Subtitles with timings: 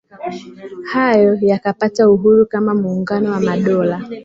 [0.93, 4.01] hayo yakapata uhuru kama Muungano wa Madola